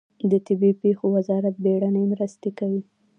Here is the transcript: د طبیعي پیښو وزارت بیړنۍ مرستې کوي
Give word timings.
د 0.31 0.33
طبیعي 0.47 0.73
پیښو 0.83 1.05
وزارت 1.15 1.55
بیړنۍ 1.63 2.03
مرستې 2.13 2.49
کوي 2.59 2.81